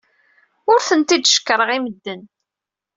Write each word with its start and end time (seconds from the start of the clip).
Ur 0.71 0.79
ten-id-cekkṛeɣ 0.87 1.69
i 1.77 1.79
medden. 1.83 2.21